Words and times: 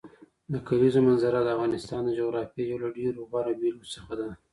د 0.53 0.53
کلیزو 0.67 0.99
منظره 1.07 1.39
د 1.43 1.47
افغانستان 1.55 2.01
د 2.05 2.09
جغرافیې 2.19 2.63
یو 2.71 2.77
له 2.83 2.89
ډېرو 2.97 3.19
غوره 3.29 3.53
بېلګو 3.59 3.91
څخه 3.95 4.13
ده. 4.19 4.27